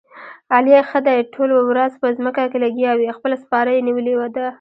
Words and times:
علي 0.55 0.73
ښه 0.89 0.99
دې 1.07 1.17
ټوله 1.33 1.55
ورځ 1.69 1.91
په 2.01 2.07
ځمکه 2.17 2.43
کې 2.51 2.57
لګیاوي، 2.65 3.15
خپله 3.17 3.35
سپاره 3.43 3.69
یې 3.75 3.85
نیولې 3.87 4.13
ده. 4.35 4.47